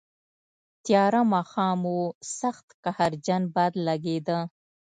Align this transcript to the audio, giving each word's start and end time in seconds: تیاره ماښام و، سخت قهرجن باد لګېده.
تیاره 0.85 1.21
ماښام 1.33 1.79
و، 1.95 1.99
سخت 2.39 2.67
قهرجن 2.83 3.43
باد 3.53 3.73
لګېده. 3.87 4.39